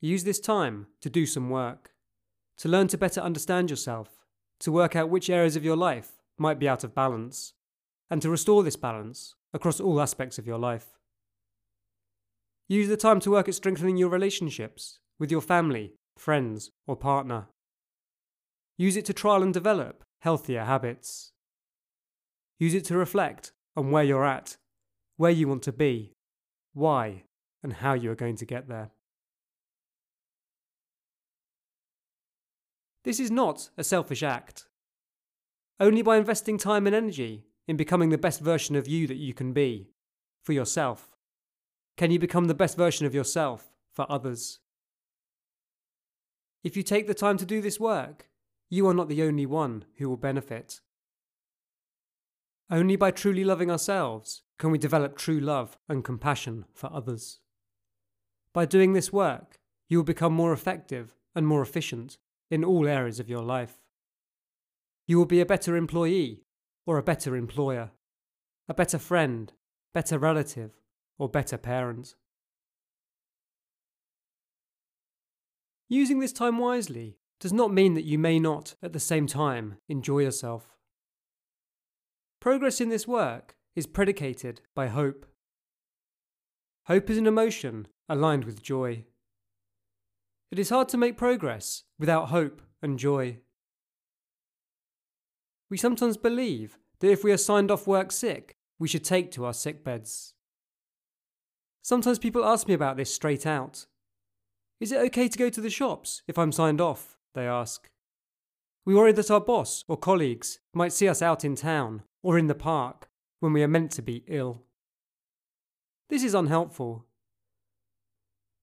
Use 0.00 0.24
this 0.24 0.40
time 0.40 0.86
to 1.02 1.10
do 1.10 1.26
some 1.26 1.50
work 1.50 1.90
to 2.60 2.68
learn 2.68 2.86
to 2.86 2.98
better 2.98 3.22
understand 3.22 3.70
yourself, 3.70 4.26
to 4.58 4.70
work 4.70 4.94
out 4.94 5.08
which 5.08 5.30
areas 5.30 5.56
of 5.56 5.64
your 5.64 5.76
life 5.76 6.20
might 6.36 6.58
be 6.58 6.68
out 6.68 6.84
of 6.84 6.94
balance, 6.94 7.54
and 8.10 8.20
to 8.20 8.28
restore 8.28 8.62
this 8.62 8.76
balance 8.76 9.34
across 9.54 9.80
all 9.80 9.98
aspects 9.98 10.38
of 10.38 10.46
your 10.46 10.58
life. 10.58 10.99
Use 12.70 12.86
the 12.86 12.96
time 12.96 13.18
to 13.18 13.32
work 13.32 13.48
at 13.48 13.56
strengthening 13.56 13.96
your 13.96 14.08
relationships 14.08 15.00
with 15.18 15.28
your 15.28 15.40
family, 15.40 15.94
friends, 16.16 16.70
or 16.86 16.94
partner. 16.94 17.48
Use 18.78 18.96
it 18.96 19.04
to 19.06 19.12
trial 19.12 19.42
and 19.42 19.52
develop 19.52 20.04
healthier 20.20 20.62
habits. 20.62 21.32
Use 22.60 22.72
it 22.72 22.84
to 22.84 22.96
reflect 22.96 23.50
on 23.76 23.90
where 23.90 24.04
you're 24.04 24.24
at, 24.24 24.56
where 25.16 25.32
you 25.32 25.48
want 25.48 25.64
to 25.64 25.72
be, 25.72 26.12
why, 26.72 27.24
and 27.60 27.72
how 27.72 27.94
you 27.94 28.08
are 28.08 28.14
going 28.14 28.36
to 28.36 28.46
get 28.46 28.68
there. 28.68 28.92
This 33.02 33.18
is 33.18 33.32
not 33.32 33.70
a 33.76 33.82
selfish 33.82 34.22
act. 34.22 34.66
Only 35.80 36.02
by 36.02 36.18
investing 36.18 36.56
time 36.56 36.86
and 36.86 36.94
energy 36.94 37.46
in 37.66 37.76
becoming 37.76 38.10
the 38.10 38.16
best 38.16 38.40
version 38.40 38.76
of 38.76 38.86
you 38.86 39.08
that 39.08 39.16
you 39.16 39.34
can 39.34 39.52
be, 39.52 39.88
for 40.44 40.52
yourself, 40.52 41.09
can 42.00 42.10
you 42.10 42.18
become 42.18 42.46
the 42.46 42.54
best 42.54 42.78
version 42.78 43.04
of 43.04 43.14
yourself 43.14 43.74
for 43.92 44.10
others. 44.10 44.60
If 46.64 46.74
you 46.74 46.82
take 46.82 47.06
the 47.06 47.12
time 47.12 47.36
to 47.36 47.44
do 47.44 47.60
this 47.60 47.78
work, 47.78 48.30
you 48.70 48.88
are 48.88 48.94
not 48.94 49.10
the 49.10 49.22
only 49.22 49.44
one 49.44 49.84
who 49.98 50.08
will 50.08 50.16
benefit. 50.16 50.80
Only 52.70 52.96
by 52.96 53.10
truly 53.10 53.44
loving 53.44 53.70
ourselves 53.70 54.40
can 54.58 54.70
we 54.70 54.78
develop 54.78 55.14
true 55.14 55.40
love 55.40 55.76
and 55.90 56.02
compassion 56.02 56.64
for 56.72 56.90
others. 56.90 57.40
By 58.54 58.64
doing 58.64 58.94
this 58.94 59.12
work, 59.12 59.60
you 59.90 59.98
will 59.98 60.04
become 60.04 60.32
more 60.32 60.54
effective 60.54 61.14
and 61.34 61.46
more 61.46 61.60
efficient 61.60 62.16
in 62.50 62.64
all 62.64 62.88
areas 62.88 63.20
of 63.20 63.28
your 63.28 63.42
life. 63.42 63.76
You 65.06 65.18
will 65.18 65.26
be 65.26 65.42
a 65.42 65.52
better 65.52 65.76
employee 65.76 66.44
or 66.86 66.96
a 66.96 67.02
better 67.02 67.36
employer, 67.36 67.90
a 68.70 68.72
better 68.72 68.98
friend, 68.98 69.52
better 69.92 70.18
relative, 70.18 70.79
or 71.20 71.28
better 71.28 71.58
parent. 71.58 72.14
Using 75.86 76.18
this 76.18 76.32
time 76.32 76.56
wisely 76.56 77.18
does 77.38 77.52
not 77.52 77.72
mean 77.72 77.92
that 77.94 78.06
you 78.06 78.18
may 78.18 78.38
not, 78.38 78.74
at 78.82 78.94
the 78.94 79.00
same 79.00 79.26
time, 79.26 79.76
enjoy 79.86 80.20
yourself. 80.20 80.78
Progress 82.40 82.80
in 82.80 82.88
this 82.88 83.06
work 83.06 83.54
is 83.76 83.86
predicated 83.86 84.62
by 84.74 84.88
hope. 84.88 85.26
Hope 86.86 87.10
is 87.10 87.18
an 87.18 87.26
emotion 87.26 87.86
aligned 88.08 88.46
with 88.46 88.62
joy. 88.62 89.04
It 90.50 90.58
is 90.58 90.70
hard 90.70 90.88
to 90.88 90.96
make 90.96 91.18
progress 91.18 91.84
without 91.98 92.30
hope 92.30 92.62
and 92.80 92.98
joy. 92.98 93.40
We 95.68 95.76
sometimes 95.76 96.16
believe 96.16 96.78
that 97.00 97.10
if 97.10 97.22
we 97.22 97.30
are 97.30 97.36
signed 97.36 97.70
off 97.70 97.86
work 97.86 98.10
sick, 98.10 98.56
we 98.78 98.88
should 98.88 99.04
take 99.04 99.30
to 99.32 99.44
our 99.44 99.52
sick 99.52 99.84
beds. 99.84 100.34
Sometimes 101.82 102.18
people 102.18 102.44
ask 102.44 102.68
me 102.68 102.74
about 102.74 102.96
this 102.96 103.14
straight 103.14 103.46
out. 103.46 103.86
Is 104.80 104.92
it 104.92 105.00
okay 105.06 105.28
to 105.28 105.38
go 105.38 105.48
to 105.50 105.60
the 105.60 105.70
shops 105.70 106.22
if 106.28 106.38
I'm 106.38 106.52
signed 106.52 106.80
off? 106.80 107.16
They 107.34 107.46
ask. 107.46 107.90
We 108.84 108.94
worry 108.94 109.12
that 109.12 109.30
our 109.30 109.40
boss 109.40 109.84
or 109.88 109.96
colleagues 109.96 110.60
might 110.74 110.92
see 110.92 111.08
us 111.08 111.22
out 111.22 111.44
in 111.44 111.54
town 111.54 112.02
or 112.22 112.38
in 112.38 112.46
the 112.46 112.54
park 112.54 113.08
when 113.40 113.52
we 113.52 113.62
are 113.62 113.68
meant 113.68 113.90
to 113.92 114.02
be 114.02 114.24
ill. 114.26 114.62
This 116.08 116.24
is 116.24 116.34
unhelpful 116.34 117.06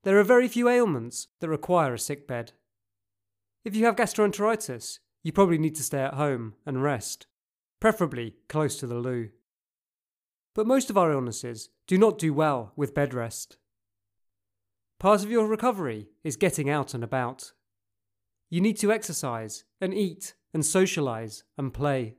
There 0.03 0.19
are 0.19 0.23
very 0.23 0.47
few 0.47 0.69
ailments 0.69 1.27
that 1.39 1.49
require 1.49 1.93
a 1.93 1.99
sick 1.99 2.27
bed. 2.27 2.53
If 3.63 3.75
you 3.75 3.85
have 3.85 3.95
gastroenteritis, 3.95 4.99
you 5.23 5.31
probably 5.31 5.57
need 5.57 5.75
to 5.75 5.83
stay 5.83 5.99
at 5.99 6.13
home 6.13 6.55
and 6.65 6.83
rest, 6.83 7.27
preferably 7.79 8.35
close 8.47 8.77
to 8.79 8.87
the 8.87 8.95
loo. 8.95 9.29
But 10.57 10.65
most 10.65 10.89
of 10.89 10.97
our 10.97 11.11
illnesses 11.11 11.69
do 11.85 11.99
not 11.99 12.17
do 12.17 12.33
well 12.33 12.73
with 12.75 12.95
bed 12.95 13.13
rest. 13.13 13.57
Part 14.97 15.23
of 15.23 15.29
your 15.29 15.45
recovery 15.45 16.07
is 16.23 16.35
getting 16.35 16.67
out 16.67 16.95
and 16.95 17.03
about. 17.03 17.51
You 18.49 18.59
need 18.59 18.77
to 18.77 18.91
exercise 18.91 19.65
and 19.79 19.93
eat 19.93 20.33
and 20.55 20.63
socialise 20.63 21.43
and 21.59 21.71
play. 21.71 22.15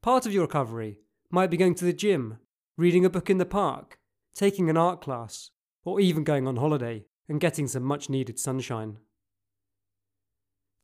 Part 0.00 0.24
of 0.24 0.32
your 0.32 0.44
recovery 0.44 1.00
might 1.30 1.50
be 1.50 1.58
going 1.58 1.74
to 1.74 1.84
the 1.84 1.92
gym, 1.92 2.38
reading 2.78 3.04
a 3.04 3.10
book 3.10 3.28
in 3.28 3.36
the 3.36 3.44
park, 3.44 3.98
taking 4.34 4.70
an 4.70 4.78
art 4.78 5.02
class, 5.02 5.50
or 5.84 6.00
even 6.00 6.24
going 6.24 6.48
on 6.48 6.56
holiday 6.56 7.04
and 7.28 7.42
getting 7.42 7.68
some 7.68 7.82
much 7.82 8.08
needed 8.08 8.38
sunshine. 8.38 8.96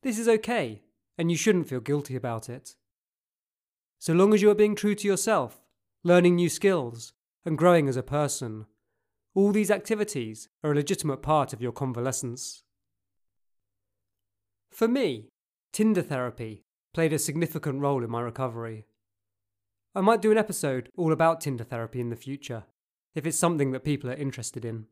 This 0.03 0.19
is 0.19 0.29
okay, 0.29 0.83
and 1.17 1.31
you 1.31 1.39
shouldn't 1.39 1.71
feel 1.71 1.81
guilty 1.81 2.17
about 2.17 2.51
it. 2.51 2.75
So 3.99 4.13
long 4.13 4.35
as 4.35 4.43
you 4.43 4.51
are 4.51 4.55
being 4.55 4.75
true 4.75 4.95
to 4.95 5.09
yourself, 5.09 5.63
learning 6.07 6.37
new 6.37 6.49
skills, 6.49 7.13
and 7.45 7.59
growing 7.59 7.89
as 7.89 7.97
a 7.97 8.03
person, 8.03 8.65
all 9.35 9.51
these 9.51 9.73
activities 9.73 10.49
are 10.63 10.71
a 10.71 10.75
legitimate 10.77 11.21
part 11.21 11.53
of 11.53 11.61
your 11.61 11.73
convalescence. 11.73 12.63
For 14.71 14.87
me, 14.87 15.31
Tinder 15.73 16.03
therapy 16.03 16.63
played 16.95 17.13
a 17.13 17.19
significant 17.19 17.81
role 17.81 18.05
in 18.05 18.11
my 18.11 18.21
recovery. 18.21 18.87
I 19.97 20.01
might 20.01 20.23
do 20.23 20.31
an 20.31 20.39
episode 20.39 20.91
all 20.97 21.13
about 21.13 21.41
Tinder 21.41 21.65
therapy 21.65 22.01
in 22.01 22.11
the 22.11 22.15
future, 22.15 22.63
if 23.17 23.27
it's 23.27 23.37
something 23.37 23.73
that 23.73 23.83
people 23.83 24.09
are 24.09 24.15
interested 24.15 24.65
in. 24.65 24.87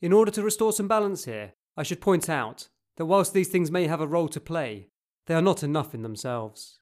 In 0.00 0.14
order 0.14 0.30
to 0.30 0.42
restore 0.42 0.72
some 0.72 0.88
balance 0.88 1.26
here, 1.26 1.52
I 1.76 1.82
should 1.82 2.00
point 2.00 2.30
out 2.30 2.70
that 2.96 3.04
whilst 3.04 3.34
these 3.34 3.48
things 3.48 3.70
may 3.70 3.86
have 3.86 4.00
a 4.00 4.06
role 4.06 4.28
to 4.28 4.40
play, 4.40 4.88
they 5.26 5.34
are 5.34 5.42
not 5.42 5.62
enough 5.62 5.94
in 5.94 6.00
themselves. 6.00 6.79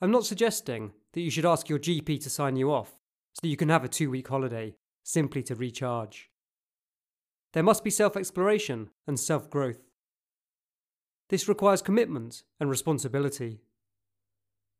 I'm 0.00 0.10
not 0.12 0.26
suggesting 0.26 0.92
that 1.12 1.20
you 1.20 1.30
should 1.30 1.46
ask 1.46 1.68
your 1.68 1.78
GP 1.78 2.22
to 2.22 2.30
sign 2.30 2.56
you 2.56 2.72
off 2.72 3.00
so 3.34 3.40
that 3.42 3.48
you 3.48 3.56
can 3.56 3.68
have 3.68 3.84
a 3.84 3.88
two 3.88 4.10
week 4.10 4.28
holiday 4.28 4.76
simply 5.02 5.42
to 5.44 5.54
recharge. 5.54 6.30
There 7.52 7.62
must 7.62 7.82
be 7.82 7.90
self 7.90 8.16
exploration 8.16 8.90
and 9.06 9.18
self 9.18 9.50
growth. 9.50 9.90
This 11.30 11.48
requires 11.48 11.82
commitment 11.82 12.44
and 12.60 12.70
responsibility. 12.70 13.60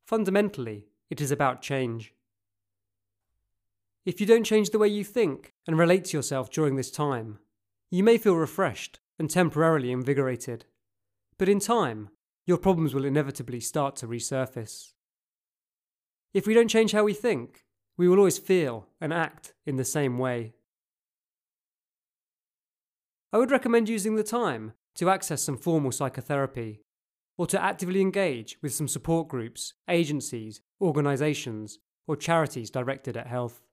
Fundamentally, 0.06 0.86
it 1.10 1.20
is 1.20 1.30
about 1.30 1.62
change. 1.62 2.14
If 4.06 4.20
you 4.20 4.26
don't 4.26 4.44
change 4.44 4.70
the 4.70 4.78
way 4.78 4.88
you 4.88 5.04
think 5.04 5.52
and 5.66 5.76
relate 5.76 6.06
to 6.06 6.16
yourself 6.16 6.50
during 6.50 6.76
this 6.76 6.90
time, 6.90 7.40
you 7.90 8.02
may 8.02 8.16
feel 8.16 8.36
refreshed 8.36 9.00
and 9.18 9.28
temporarily 9.28 9.90
invigorated. 9.90 10.64
But 11.38 11.48
in 11.48 11.60
time, 11.60 12.10
your 12.46 12.56
problems 12.56 12.94
will 12.94 13.04
inevitably 13.04 13.60
start 13.60 13.96
to 13.96 14.06
resurface. 14.06 14.92
If 16.38 16.46
we 16.46 16.54
don't 16.54 16.68
change 16.68 16.92
how 16.92 17.02
we 17.02 17.14
think, 17.14 17.64
we 17.96 18.06
will 18.06 18.18
always 18.18 18.38
feel 18.38 18.86
and 19.00 19.12
act 19.12 19.54
in 19.66 19.74
the 19.74 19.84
same 19.84 20.18
way. 20.18 20.52
I 23.32 23.38
would 23.38 23.50
recommend 23.50 23.88
using 23.88 24.14
the 24.14 24.22
time 24.22 24.74
to 24.94 25.10
access 25.10 25.42
some 25.42 25.56
formal 25.56 25.90
psychotherapy, 25.90 26.78
or 27.36 27.48
to 27.48 27.60
actively 27.60 28.00
engage 28.00 28.56
with 28.62 28.72
some 28.72 28.86
support 28.86 29.26
groups, 29.26 29.74
agencies, 29.90 30.60
organisations, 30.80 31.80
or 32.06 32.14
charities 32.14 32.70
directed 32.70 33.16
at 33.16 33.26
health. 33.26 33.66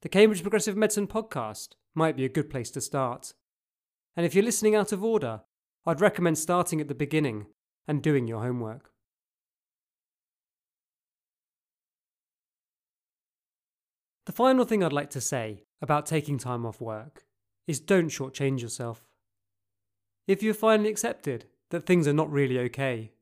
The 0.00 0.08
Cambridge 0.08 0.40
Progressive 0.40 0.74
Medicine 0.74 1.06
podcast 1.06 1.74
might 1.94 2.16
be 2.16 2.24
a 2.24 2.30
good 2.30 2.48
place 2.48 2.70
to 2.70 2.80
start. 2.80 3.34
And 4.16 4.24
if 4.24 4.34
you're 4.34 4.42
listening 4.42 4.74
out 4.74 4.90
of 4.90 5.04
order, 5.04 5.42
I'd 5.84 6.00
recommend 6.00 6.38
starting 6.38 6.80
at 6.80 6.88
the 6.88 6.94
beginning 6.94 7.44
and 7.86 8.02
doing 8.02 8.26
your 8.26 8.40
homework. 8.40 8.91
The 14.26 14.32
final 14.32 14.64
thing 14.64 14.84
I'd 14.84 14.92
like 14.92 15.10
to 15.10 15.20
say 15.20 15.64
about 15.80 16.06
taking 16.06 16.38
time 16.38 16.64
off 16.64 16.80
work 16.80 17.24
is 17.66 17.80
don't 17.80 18.08
shortchange 18.08 18.60
yourself. 18.60 19.02
If 20.26 20.42
you've 20.42 20.56
finally 20.56 20.90
accepted 20.90 21.46
that 21.70 21.86
things 21.86 22.06
are 22.06 22.12
not 22.12 22.30
really 22.30 22.58
okay, 22.60 23.12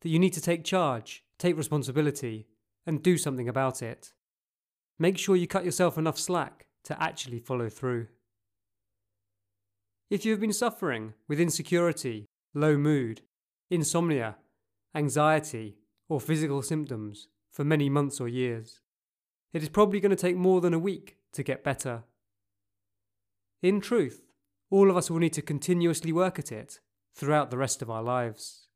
that 0.00 0.08
you 0.08 0.18
need 0.18 0.34
to 0.34 0.40
take 0.40 0.64
charge, 0.64 1.24
take 1.38 1.56
responsibility, 1.56 2.46
and 2.86 3.02
do 3.02 3.18
something 3.18 3.48
about 3.48 3.82
it, 3.82 4.12
Make 4.98 5.16
sure 5.16 5.36
you 5.36 5.46
cut 5.46 5.64
yourself 5.64 5.96
enough 5.96 6.18
slack 6.18 6.66
to 6.84 7.00
actually 7.00 7.38
follow 7.38 7.68
through. 7.68 8.08
If 10.10 10.24
you 10.24 10.32
have 10.32 10.40
been 10.40 10.52
suffering 10.52 11.14
with 11.28 11.38
insecurity, 11.38 12.26
low 12.52 12.76
mood, 12.76 13.20
insomnia, 13.70 14.36
anxiety, 14.94 15.76
or 16.08 16.20
physical 16.20 16.62
symptoms 16.62 17.28
for 17.52 17.62
many 17.62 17.88
months 17.88 18.20
or 18.20 18.26
years, 18.26 18.80
it 19.52 19.62
is 19.62 19.68
probably 19.68 20.00
going 20.00 20.10
to 20.10 20.16
take 20.16 20.36
more 20.36 20.60
than 20.60 20.74
a 20.74 20.78
week 20.78 21.16
to 21.32 21.42
get 21.42 21.64
better. 21.64 22.04
In 23.62 23.80
truth, 23.80 24.24
all 24.70 24.90
of 24.90 24.96
us 24.96 25.10
will 25.10 25.18
need 25.18 25.32
to 25.34 25.42
continuously 25.42 26.12
work 26.12 26.38
at 26.38 26.52
it 26.52 26.80
throughout 27.14 27.50
the 27.50 27.58
rest 27.58 27.82
of 27.82 27.90
our 27.90 28.02
lives. 28.02 28.68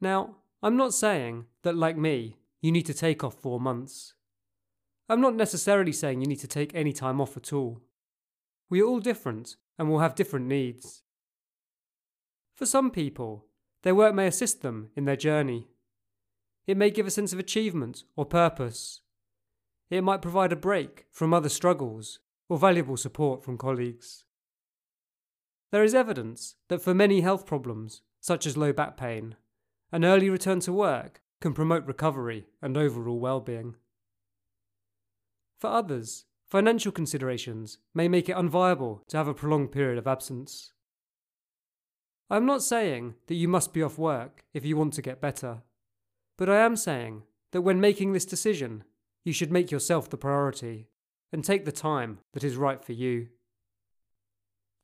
Now, 0.00 0.36
I'm 0.62 0.76
not 0.76 0.94
saying 0.94 1.46
that, 1.62 1.76
like 1.76 1.96
me, 1.96 2.36
you 2.62 2.72
need 2.72 2.86
to 2.86 2.94
take 2.94 3.22
off 3.22 3.34
four 3.34 3.60
months. 3.60 4.14
I'm 5.08 5.20
not 5.20 5.34
necessarily 5.34 5.92
saying 5.92 6.20
you 6.20 6.28
need 6.28 6.40
to 6.40 6.48
take 6.48 6.74
any 6.74 6.92
time 6.92 7.20
off 7.20 7.36
at 7.36 7.52
all. 7.52 7.82
We 8.70 8.80
are 8.80 8.86
all 8.86 9.00
different 9.00 9.56
and 9.78 9.90
will 9.90 9.98
have 9.98 10.14
different 10.14 10.46
needs. 10.46 11.02
For 12.54 12.66
some 12.66 12.90
people, 12.90 13.46
their 13.82 13.94
work 13.94 14.14
may 14.14 14.26
assist 14.26 14.62
them 14.62 14.90
in 14.94 15.06
their 15.06 15.16
journey. 15.16 15.68
It 16.66 16.76
may 16.76 16.90
give 16.90 17.06
a 17.06 17.10
sense 17.10 17.32
of 17.32 17.38
achievement 17.38 18.04
or 18.16 18.24
purpose. 18.24 19.00
It 19.90 20.02
might 20.02 20.22
provide 20.22 20.52
a 20.52 20.56
break 20.56 21.06
from 21.10 21.34
other 21.34 21.48
struggles 21.48 22.20
or 22.48 22.58
valuable 22.58 22.96
support 22.96 23.44
from 23.44 23.58
colleagues. 23.58 24.24
There 25.72 25.84
is 25.84 25.94
evidence 25.94 26.56
that 26.68 26.82
for 26.82 26.94
many 26.94 27.20
health 27.20 27.46
problems, 27.46 28.02
such 28.20 28.46
as 28.46 28.56
low 28.56 28.72
back 28.72 28.96
pain, 28.96 29.36
an 29.92 30.04
early 30.04 30.30
return 30.30 30.60
to 30.60 30.72
work 30.72 31.22
can 31.40 31.54
promote 31.54 31.86
recovery 31.86 32.46
and 32.60 32.76
overall 32.76 33.18
well-being. 33.18 33.76
For 35.58 35.68
others, 35.68 36.24
financial 36.46 36.92
considerations 36.92 37.78
may 37.94 38.08
make 38.08 38.28
it 38.28 38.36
unviable 38.36 39.06
to 39.08 39.16
have 39.16 39.28
a 39.28 39.34
prolonged 39.34 39.72
period 39.72 39.98
of 39.98 40.06
absence. 40.06 40.72
I'm 42.28 42.46
not 42.46 42.62
saying 42.62 43.14
that 43.26 43.34
you 43.34 43.48
must 43.48 43.72
be 43.72 43.82
off 43.82 43.98
work 43.98 44.44
if 44.54 44.64
you 44.64 44.76
want 44.76 44.92
to 44.94 45.02
get 45.02 45.20
better, 45.20 45.62
but 46.40 46.48
I 46.48 46.64
am 46.64 46.74
saying 46.74 47.24
that 47.52 47.60
when 47.60 47.82
making 47.82 48.14
this 48.14 48.24
decision, 48.24 48.84
you 49.24 49.32
should 49.34 49.52
make 49.52 49.70
yourself 49.70 50.08
the 50.08 50.16
priority 50.16 50.88
and 51.30 51.44
take 51.44 51.66
the 51.66 51.70
time 51.70 52.20
that 52.32 52.42
is 52.42 52.56
right 52.56 52.82
for 52.82 52.94
you. 52.94 53.28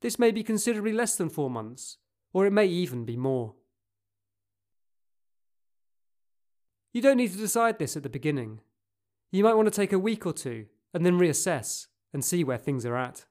This 0.03 0.19
may 0.19 0.33
be 0.33 0.43
considerably 0.43 0.93
less 0.93 1.17
than 1.17 1.31
four 1.31 1.49
months, 1.49 1.97
or 2.35 2.45
it 2.45 2.51
may 2.51 2.67
even 2.67 3.07
be 3.07 3.17
more. 3.17 3.55
You 6.93 7.01
don't 7.01 7.17
need 7.17 7.33
to 7.33 7.39
decide 7.39 7.79
this 7.79 7.97
at 7.97 8.03
the 8.03 8.11
beginning. 8.11 8.61
You 9.33 9.43
might 9.43 9.55
want 9.55 9.67
to 9.67 9.75
take 9.75 9.95
a 9.95 9.99
week 9.99 10.27
or 10.27 10.35
two 10.35 10.67
and 10.93 11.07
then 11.07 11.19
reassess 11.19 11.87
and 12.13 12.23
see 12.23 12.45
where 12.45 12.59
things 12.59 12.85
are 12.85 12.97
at. 12.97 13.25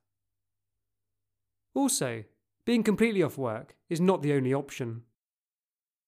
Also, 1.76 2.24
being 2.66 2.82
completely 2.82 3.22
off 3.22 3.38
work 3.38 3.76
is 3.88 4.02
not 4.02 4.24
the 4.24 4.34
only 4.34 4.52
option. 4.52 5.04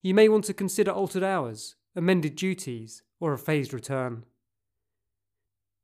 You 0.02 0.16
may 0.16 0.28
want 0.28 0.46
to 0.46 0.56
consider 0.56 0.90
altered 0.90 1.24
hours, 1.24 1.76
amended 1.98 2.36
duties, 2.36 3.02
or 3.20 3.34
a 3.34 3.38
phased 3.38 3.74
return. 3.74 4.24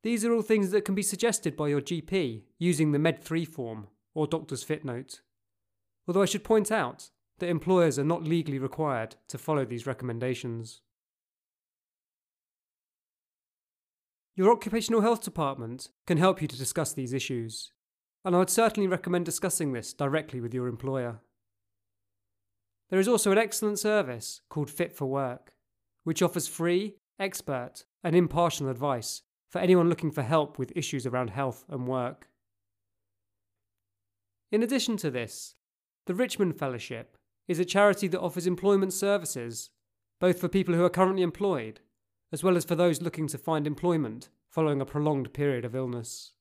These 0.04 0.24
are 0.24 0.32
all 0.32 0.44
things 0.44 0.70
that 0.72 0.86
can 0.86 0.96
be 0.96 1.02
suggested 1.02 1.58
by 1.58 1.70
your 1.70 1.82
GP 1.82 2.44
using 2.60 2.92
the 2.92 3.00
Med3 3.00 3.48
form 3.48 3.88
or 4.14 4.28
doctor's 4.28 4.64
fit 4.64 4.86
note. 4.86 5.22
Although 6.08 6.22
I 6.22 6.26
should 6.26 6.44
point 6.44 6.72
out 6.72 7.10
that 7.40 7.50
employers 7.50 7.98
are 7.98 8.04
not 8.04 8.24
legally 8.24 8.60
required 8.60 9.16
to 9.30 9.40
follow 9.40 9.66
these 9.66 9.88
recommendations. 9.88 10.82
Your 14.36 14.52
occupational 14.52 15.02
health 15.02 15.24
department 15.24 15.90
can 16.06 16.18
help 16.18 16.42
you 16.42 16.48
to 16.48 16.58
discuss 16.58 16.94
these 16.94 17.14
issues, 17.14 17.72
and 18.24 18.36
I 18.36 18.40
would 18.40 18.50
certainly 18.52 18.88
recommend 18.88 19.26
discussing 19.26 19.74
this 19.74 19.94
directly 19.94 20.42
with 20.42 20.54
your 20.54 20.68
employer. 20.68 21.22
There 22.90 23.00
is 23.00 23.08
also 23.08 23.32
an 23.32 23.38
excellent 23.40 23.80
service 23.80 24.42
called 24.50 24.70
Fit 24.70 24.94
for 24.94 25.06
Work, 25.06 25.53
which 26.04 26.22
offers 26.22 26.48
free, 26.48 26.96
expert, 27.20 27.86
and 28.04 28.16
impartial 28.16 28.70
advice 28.70 29.22
for 29.50 29.60
anyone 29.60 29.90
looking 29.90 30.12
for 30.12 30.24
help 30.24 30.58
with 30.58 30.76
issues 30.76 31.06
around 31.06 31.30
health 31.30 31.66
and 31.70 31.88
work. 31.88 32.30
In 34.52 34.64
addition 34.64 34.98
to 34.98 35.12
this, 35.12 35.56
the 36.06 36.16
Richmond 36.16 36.58
Fellowship 36.58 37.18
is 37.48 37.60
a 37.60 37.66
charity 37.66 38.08
that 38.08 38.22
offers 38.22 38.48
employment 38.48 38.94
services, 38.94 39.70
both 40.20 40.40
for 40.40 40.48
people 40.48 40.74
who 40.76 40.84
are 40.84 40.90
currently 40.90 41.24
employed 41.24 41.80
as 42.34 42.44
well 42.44 42.58
as 42.58 42.66
for 42.66 42.74
those 42.74 43.00
looking 43.00 43.28
to 43.28 43.38
find 43.38 43.68
employment 43.68 44.28
following 44.50 44.82
a 44.82 44.86
prolonged 44.86 45.32
period 45.34 45.64
of 45.64 45.76
illness. 45.76 46.34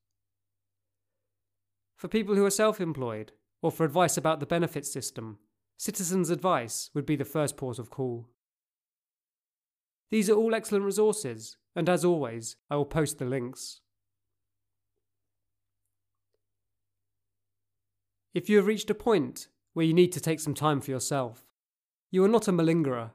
For 1.97 2.09
people 2.09 2.35
who 2.35 2.47
are 2.47 2.51
self 2.51 2.81
employed, 2.81 3.33
or 3.61 3.71
for 3.71 3.85
advice 3.85 4.17
about 4.17 4.41
the 4.41 4.47
benefit 4.47 4.87
system, 4.87 5.39
Citizens 5.77 6.31
Advice 6.31 6.91
would 6.95 7.05
be 7.05 7.15
the 7.15 7.27
first 7.27 7.59
port 7.59 7.79
of 7.79 7.91
call. 7.91 8.31
These 10.13 10.29
are 10.29 10.37
all 10.37 10.55
excellent 10.55 10.85
resources, 10.85 11.57
and 11.75 11.89
as 11.89 12.05
always, 12.05 12.57
I 12.69 12.77
will 12.77 12.85
post 12.85 13.19
the 13.19 13.25
links. 13.25 13.81
If 18.35 18.51
you 18.51 18.59
have 18.59 18.67
reached 18.67 18.91
a 18.91 18.95
point 18.95 19.49
where 19.73 19.87
you 19.87 19.95
need 19.95 20.13
to 20.13 20.21
take 20.21 20.39
some 20.39 20.53
time 20.53 20.83
for 20.83 20.91
yourself, 20.91 21.47
you 22.11 22.23
are 22.25 22.29
not 22.29 22.47
a 22.47 22.53
malingerer, 22.53 23.13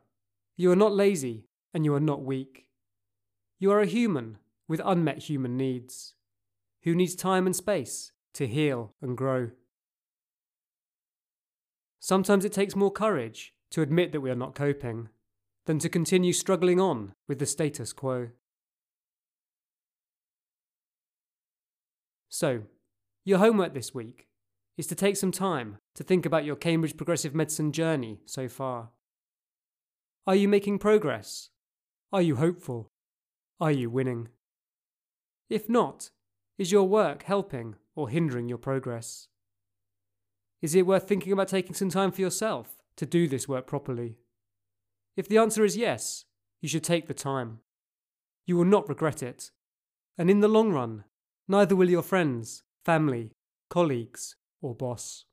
you 0.55 0.71
are 0.71 0.75
not 0.75 0.91
lazy, 0.91 1.45
and 1.71 1.85
you 1.85 1.93
are 1.93 1.99
not 1.99 2.23
weak. 2.23 2.65
You 3.59 3.71
are 3.73 3.81
a 3.81 3.85
human 3.85 4.39
with 4.67 4.81
unmet 4.83 5.19
human 5.19 5.55
needs, 5.55 6.15
who 6.81 6.95
needs 6.95 7.15
time 7.15 7.45
and 7.45 7.55
space 7.55 8.11
to 8.33 8.47
heal 8.47 8.95
and 9.03 9.15
grow. 9.15 9.51
Sometimes 11.99 12.43
it 12.43 12.53
takes 12.53 12.75
more 12.75 12.91
courage 12.91 13.53
to 13.69 13.83
admit 13.83 14.13
that 14.13 14.21
we 14.21 14.31
are 14.31 14.35
not 14.35 14.55
coping 14.55 15.09
than 15.67 15.79
to 15.79 15.89
continue 15.89 16.31
struggling 16.31 16.79
on 16.79 17.13
with 17.27 17.39
the 17.39 17.45
status 17.45 17.91
quo. 17.91 18.29
So, 22.29 22.63
your 23.25 23.39
homework 23.39 23.73
this 23.73 23.93
week 23.93 24.27
is 24.77 24.87
to 24.87 24.95
take 24.95 25.17
some 25.17 25.31
time 25.31 25.77
to 25.95 26.03
think 26.03 26.25
about 26.25 26.45
your 26.45 26.55
Cambridge 26.55 26.95
Progressive 26.95 27.35
Medicine 27.35 27.73
journey 27.73 28.21
so 28.25 28.47
far. 28.47 28.91
Are 30.25 30.35
you 30.35 30.47
making 30.47 30.79
progress? 30.79 31.49
Are 32.13 32.21
you 32.21 32.37
hopeful? 32.37 32.89
Are 33.59 33.71
you 33.71 33.89
winning? 33.89 34.29
If 35.49 35.67
not, 35.67 36.11
is 36.57 36.71
your 36.71 36.87
work 36.87 37.23
helping 37.23 37.75
or 37.93 38.07
hindering 38.07 38.47
your 38.47 38.57
progress? 38.57 39.27
Is 40.61 40.75
it 40.75 40.87
worth 40.87 41.09
thinking 41.09 41.33
about 41.33 41.49
taking 41.49 41.73
some 41.73 41.89
time 41.89 42.11
for 42.11 42.21
yourself 42.21 42.81
to 42.95 43.05
do 43.05 43.27
this 43.27 43.49
work 43.49 43.67
properly? 43.67 44.17
If 45.17 45.27
the 45.27 45.39
answer 45.39 45.65
is 45.65 45.75
yes, 45.75 46.25
you 46.61 46.69
should 46.69 46.83
take 46.83 47.07
the 47.07 47.13
time. 47.15 47.59
You 48.45 48.55
will 48.55 48.65
not 48.65 48.87
regret 48.87 49.23
it. 49.23 49.49
And 50.15 50.29
in 50.29 50.41
the 50.41 50.47
long 50.47 50.71
run, 50.71 51.05
neither 51.47 51.75
will 51.75 51.89
your 51.89 52.03
friends, 52.03 52.61
family, 52.85 53.31
colleagues, 53.67 54.35
or 54.61 54.75
boss. 54.75 55.25